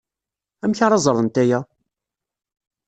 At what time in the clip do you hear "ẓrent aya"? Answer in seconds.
1.05-1.59